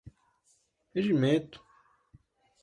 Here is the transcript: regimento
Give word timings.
regimento 0.95 1.61